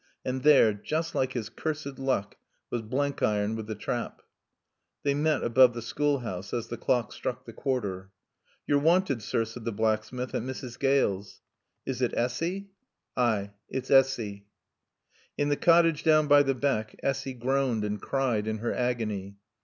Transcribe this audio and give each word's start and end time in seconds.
And 0.25 0.41
there 0.41 0.73
(just 0.73 1.13
like 1.13 1.33
his 1.33 1.47
cursed 1.49 1.99
luck) 1.99 2.35
was 2.71 2.81
Blenkiron 2.81 3.55
with 3.55 3.67
the 3.67 3.75
trap. 3.75 4.23
They 5.03 5.13
met 5.13 5.43
above 5.43 5.75
the 5.75 5.81
schoolhouse 5.83 6.55
as 6.55 6.69
the 6.69 6.77
clock 6.77 7.13
struck 7.13 7.45
the 7.45 7.53
quarter. 7.53 8.09
"You're 8.65 8.79
wanted, 8.79 9.21
sir," 9.21 9.45
said 9.45 9.63
the 9.63 9.71
blacksmith, 9.71 10.33
"at 10.33 10.41
Mrs. 10.41 10.79
Gale's." 10.79 11.43
"Is 11.85 12.01
it 12.01 12.15
Essy?" 12.15 12.71
"Ay, 13.15 13.51
it's 13.69 13.91
Assy." 13.91 14.47
In 15.37 15.49
the 15.49 15.55
cottage 15.55 16.01
down 16.01 16.25
by 16.27 16.41
the 16.41 16.55
beck 16.55 16.95
Essy 17.03 17.35
groaned 17.35 17.83
and 17.83 18.01
cried 18.01 18.47
in 18.47 18.57
her 18.57 18.73
agony. 18.73 19.37